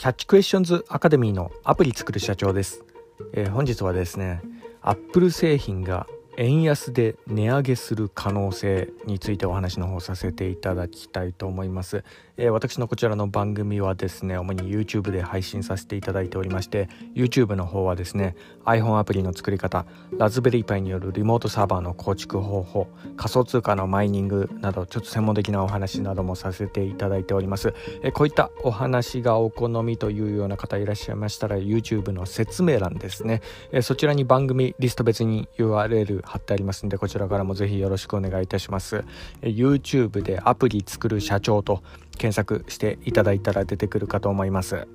[0.00, 2.84] キャッチクエスチョンズアカデミーのアプリ作る社長です、
[3.34, 4.40] えー、本日はですね
[4.80, 6.06] アップル製品が
[6.40, 12.02] 円安で値上げする可能性についてお話の方させていただきたいと思います、
[12.38, 19.84] えー、私のこちらの番組はですね主に YouTube で配信させていただいておりまして YouTube の方はですね iPhone アプリの作り方
[20.16, 39.04] ラズベリーパイによるリモートサーバーの構築方法仮想通貨のマイニングなどちょっと専門的なお話などもさせていただいております、えー、こういったお話がお好みというような方いらっしゃいましたら YouTube の説明欄ですね、えー、そちらに番組リスト別に URL 貼ってありますんでこちらからもぜひよろしくお願いいたします。
[39.42, 41.82] YouTube でアプリ作る社長と
[42.18, 44.86] 検索していただいたら出てくるかと思います。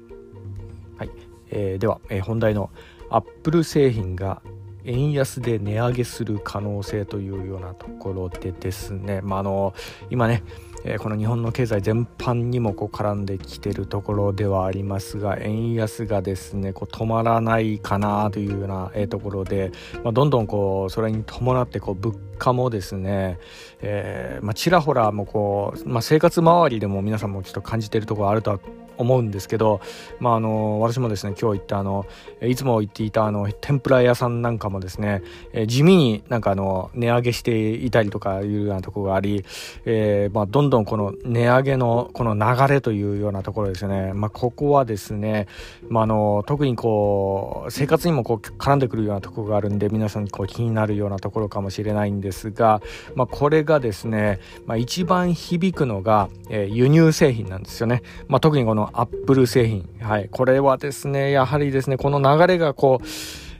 [0.98, 1.09] はい、
[1.49, 2.70] えー、では、えー、本題の
[3.09, 4.41] Apple 製品が
[4.85, 9.73] 円安で値上げする可能性というようなところでですね、まあ、あの
[10.09, 10.44] 今ね
[10.88, 19.72] えー、この日本の経済全般にもこう絡んできてるところではありますが円安がですねこう止まらないかなというような、え、ところで、
[20.03, 23.39] まあ、どんどんこうそれに伴ってこう物価もですね、
[23.81, 28.59] えーまあ、ちらほらもこう、まあ、生活周りでも皆さんもちょっと感じてるところあるとは
[28.98, 29.82] 思うんですけど、
[30.20, 32.06] まあ、あの私もですね今日行ったあの
[32.42, 35.22] いつも行っていたあの天ぷら屋さんなんかもですね、
[35.54, 39.46] えー、地味になんかあの値上げしていたりとかいうようなところがあり、
[39.86, 45.48] えーまあ、どんどんこの値上げのこの流れというようなところですね、まあ、ここはですね、
[45.90, 52.82] まあ、あの特にこう生活にもこう絡んでくるようなところがあるんで皆さんにこう気になるようなところかもしれないんですが、
[53.16, 59.89] まあ、これがですね、まあ、一番響くのが、えー、輸入製品なんですよね、まあ、特にこのアップル製品。
[60.02, 60.30] はい。
[60.30, 63.05] これはですね、やはりですね、この流れがこう、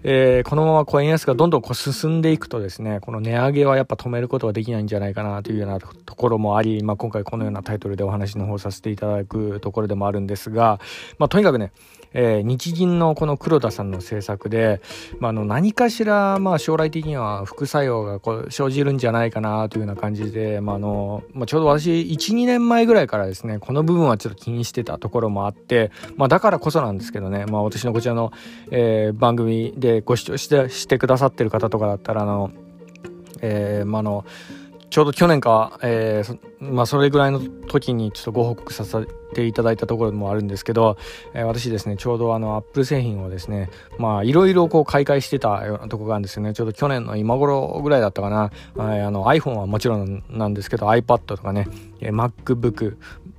[0.08, 10.80] えー、このままこう円安がどんどんこう進んでいくとですね、この値上げはやっぱ止めることはできないんじゃないかなというようなところもあり、まあ、今回このようなタイトルでお話の方させていただくところでもあるんですが、
[11.18, 11.72] まあ、とにかくね、
[12.14, 14.80] えー、日銀のこの黒田さんの政策で、
[15.20, 28.32] まあ、あの何かしら、まあ、将来的には副作用がこう生じるんじゃないかなというような感じで、まああのまあ、ちょうど私12年前ぐらいからですねこの部分はちょっと気にしてたところもあって、まあ、だからこそなんですけどね、まあ、私のこちらの、
[28.72, 32.52] えー、番組でご視聴してしてくださってる方とかだったらあの、
[33.42, 34.26] えー、まあの
[34.90, 40.98] ちょうど去年か、えー、まあ、それぐらいの時にちょっとご報告させていただいたところもあるんですけど、
[41.34, 43.70] えー、私ですね、ちょうどあの、アップル製品をですね、
[44.00, 46.54] まあ、いろいろこう、買い替えしてたようなとこがあるんですよね。
[46.54, 48.52] ちょうど去年の今頃ぐらいだったかな。
[48.76, 51.68] はい、あの、iPhone はもちろんなんですけど、iPad とかね、
[52.00, 52.96] えー、MacBook、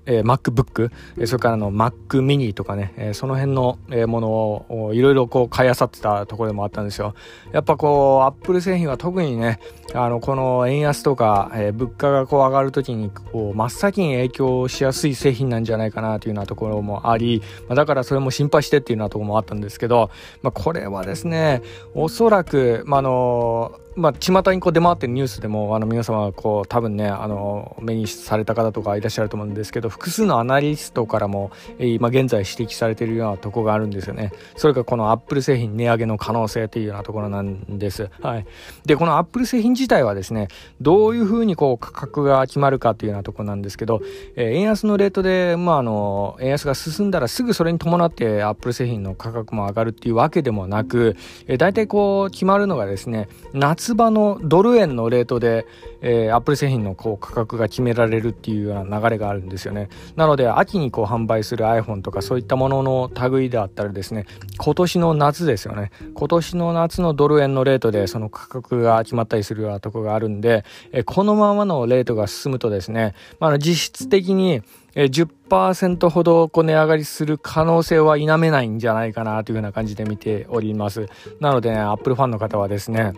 [0.06, 0.90] えー、MacBook、
[1.26, 7.14] それからの Mac mini とかね、えー、その辺の、えー、ものをいろいろこう買い漁ってたところでもあったんですよ。
[7.52, 9.58] やっぱこう、Apple 製品は特にね、
[9.94, 20.10] あの、この円安とか、えー、物価がこう上がるときに、こう、真っ先に影響しやすい製品なんじゃないかなというようなところもあり、まあ、だからそれも心配してっていうようなところもあったんですけど、
[20.42, 21.62] まあ、これはですね、
[21.94, 34.32] おそらく、まあ、あの、まあ、巷にこう出回ってるニュースでもあの皆様こう多分ねあの目にされた方とかいらっしゃると思うんですけど複数のアナリストからも、え、今現在指摘されているようなところがあるんですよね。
[34.56, 38.46] それがこのアップル製品値上げの可能性というようなところなんです、はい、
[38.84, 40.48] でこのアップル製品自体はですね
[40.80, 44.02] どういうふうにこう価格が決まるかというようなところなんですけど、
[44.36, 51.16] えー、円安のレートで、まあ、あの円安が進んだらすぐそれに伴ってアップル製品の価格も上がるっていうわけでもなく、
[51.48, 55.66] えー、大体こう決まるのがですね夏場のドル円のレートで、
[56.00, 59.88] えー、アップル製品のこう価格が決められるっていうような流れがあるんですよね。
[60.14, 64.26] なので、秋にこう販売する iPhone とかそういったものの類であったらですね、
[64.58, 65.90] 今年の夏ですよね。
[66.14, 74.62] 今年の夏のドル円のレートでその価格が決まったりするようなとこがあるんで、えー、このままのレートが進むとですね、まあ、実質的に
[74.96, 81.06] 10%ほどこう値上がりする可能性は否めないんじゃないかなというような感じで見ております。
[81.38, 83.12] なのでね、Apple ファンの方はですね、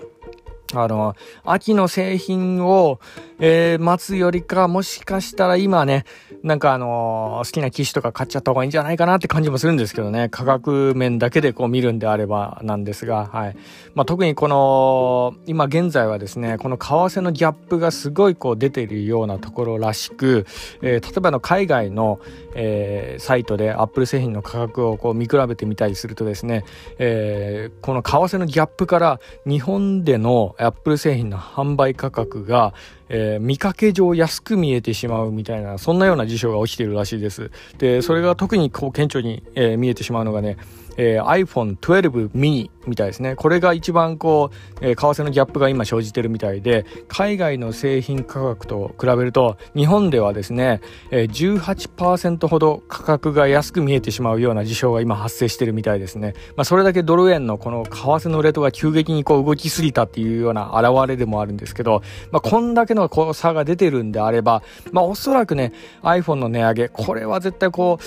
[0.75, 1.15] あの、
[1.45, 3.01] 秋の製品を、
[3.41, 6.05] えー、待つよりか、もしかしたら今ね、
[6.43, 13.57] なんかあのー、好きな機種とか買っちゃった方がいいんじゃないかなって感じもするんですけどね、価格面だけでこう見るんであればなんですが、はい。
[13.95, 20.47] まあ、特にこの、今現在はですね、この為替のギャップがすごいこう出ているようなところらしく、
[20.83, 22.21] えー、例えばの海外の、
[22.55, 26.65] えー、サイトで Apple 製品の価格をこう見比べてみたりするとですね、
[26.99, 32.75] えー、この為替のギャップから日本での Apple 製品の販売価格が、
[33.09, 37.51] えー、見かけ上安く見えてしまうみたいな、そんなような事象が起きているらしいです。
[37.79, 40.59] で、それが特にこう顕著に、えー、見えてしまうのがね、
[40.99, 43.37] えー、iPhone 12 mini みたいですね。
[43.37, 50.81] これが一番こう、えー、為替のギャップが今生じてるみたいで、海外の製品価格と比べると、日本ではですね、
[51.11, 56.35] えー、18%ほど価格が安く見えてしまうような事象が今発生してるみたいですね。
[56.57, 64.63] まあ、それだけドル円のこの為替のレートが急激にこう動きすぎたっていうような現れでもあるんですけど、まあ、こんだけのこう差が出てるんであれば、
[64.93, 65.73] まあ、おそらくね、
[66.03, 68.05] iPhone の値上げ、これは絶対こう、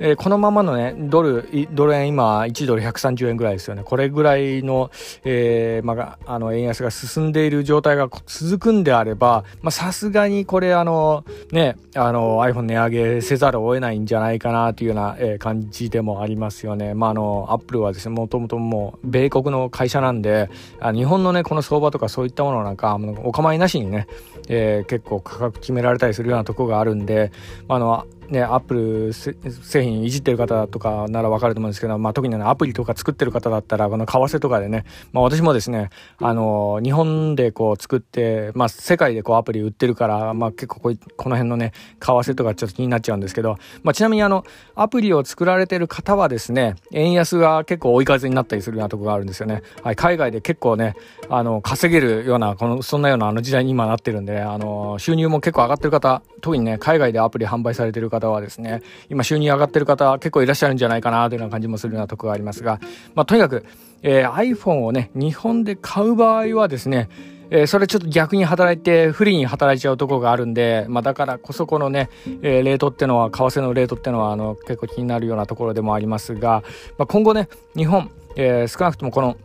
[0.00, 3.82] えー、このままのね、ドル、ドル円今、1ドル130円ぐらいですよね。
[3.84, 4.90] これぐらいの、
[5.24, 16.94] えー、まあ、あの、円安が進んでいる状態が続くんであれば、まあ、さすがにこれ、あの、ね、あの、iPhone 値上げせざるを得ないんじゃないかなというような、え、感じでもありますよね。
[16.94, 20.48] まあ、あの、アップルはですね、もともともう、米国の会社なんで、
[20.80, 24.06] あ日本のね、この相場とかそういったものなんか、お構いなしにね、
[24.48, 27.32] えー、結構価格決められたりするようなとこがあるんで、
[27.68, 44.44] あの、ね、アップル製品いじってる方とかならわかると思うんですけど、まあ、特に、ね、アプリとか作ってる方だったら、この為替とかでね、まあ、私もですね、あの、日本でこう作って、まあ、世界でこうアプリ売ってるから、まあ、結構ここの辺のね、為替とかちょっと気になっちゃうんですけど、まあ、ちなみにあの、
[44.74, 49.62] アプリを作られてる方はですね、円安が結構追い風になったりするようなとこがあるんですよね。
[49.82, 50.94] はい、海外で結構ね、
[51.28, 62.80] あの、稼げるような、この、そんなようなあの時代に今なってるんで、あの、収入も結構上がってる方、特にね、海外でアプリ販売されてる方方はですね、今収入上がってる方結構いらっしゃるんじゃないかなというような感じもするようなところがありますが、
[63.14, 63.64] まあ、とにかく、
[64.02, 67.08] えー、iPhone をね、日本で買う場合はですね、
[67.50, 72.08] えー、それちょっと逆に働いて不利に働いちゃうとこがあるんで、まあ、だからこそこのね、
[72.42, 76.62] えー、レートってのは、為替のレートってのは、あの、結構気になるようなところでもありますが、
[76.98, 79.36] まあ、今後ね、日本、えー、少なくともこの、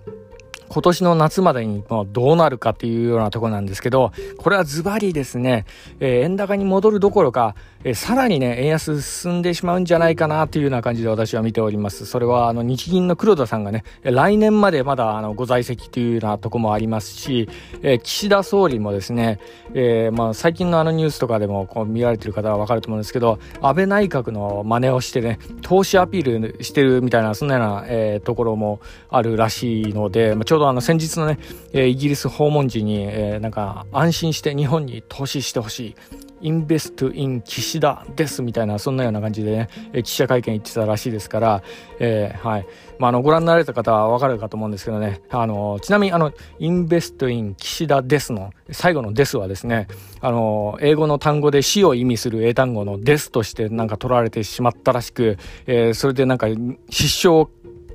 [0.69, 5.65] 今年の夏までにどうなるかっていうようなところなんですけど、これはズバリですね、
[5.99, 12.05] えー、円高に戻るどころか、えー、さらにね、円安進んでしまうんじゃないかなというような感じで私は見ております。
[12.05, 17.49] それは、あの、日銀の黒田さんがね、来年までまだ、あの、ご在籍というようなとこもありますし、
[17.81, 19.39] えー、岸田総理もですね、
[19.73, 28.79] えー、まあ、最近のあのニュースとかでもこう見られてる方はわかると思うんですけど、安倍内閣の真似をしてね、投資アピールしてるみたいな、そんなような、えー、ところも
[29.09, 31.39] あるらしいので、まあ、ょうどあの、先日のね、
[31.73, 35.95] え、イギリス訪問時に、え、なんか、安心して日本に投資してほしい。
[36.41, 39.69] インベストイン岸田ですみたいなそんなような感じでね、
[40.03, 41.63] 記者会見行ってたらしいですから、
[41.99, 42.67] えー、はい。
[42.99, 49.87] まあ、あの、ご覧になられた方はわかるかと思うんですけどね、あの、ちなみにあの、インベストイン岸田ですの最後のですはですね、
[50.21, 56.47] あの、英語の単語で死を意味する英単語のですとしてなんか取られてしまったらしく、えー、それでなんか
[56.89, 57.47] 失笑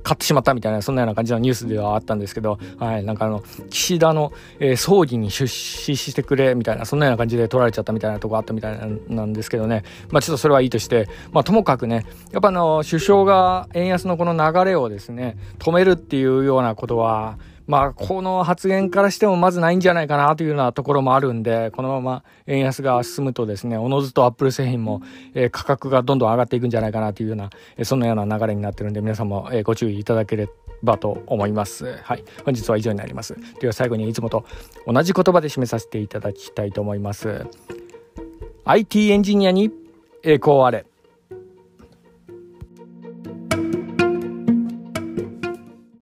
[0.03, 25.01] 買ってしまったみたいな、そんなような感じのニュースではあったんですけど、はい、なんかあの、岸田の、えー、葬儀に出資してくれ、みたいな、そんなような感じで取られちゃったみたいなとこあったみたいなんですけどね、まあちょっとそれはいいとして、まあともかくね、やっぱあの、首相が円安のこの流れをですね、止めるっていうようなことは、まあ、この発言からしてもまずないんじゃないかなというようなところもあるんで、このまま円安が進むとですね、おのずとアップル製品も、
[25.33, 30.49] えー、価格がどんどん上がっていくんじゃないかなというような、えー、そんなような流れになってるんで、皆さんも、えー、ご注意いただけれ
[30.83, 31.97] ばと思います。
[32.03, 32.23] はい。
[32.43, 33.35] 本日は以上になります。
[33.61, 34.45] では最後にいつもと
[34.85, 37.45] 同じ言葉で締めさせていただきたいと思います。
[38.65, 39.71] IT エンジニアに
[40.23, 40.85] 栄光あれ。